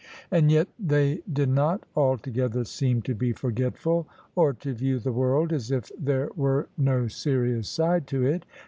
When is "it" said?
8.25-8.43